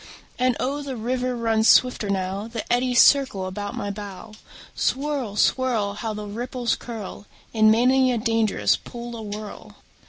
[0.39, 4.33] And oh, the river runs swifter now; The eddies circle about my bow.
[4.73, 5.93] Swirl, swirl!
[5.93, 9.75] How the ripples curl In many a dangerous pool awhirl!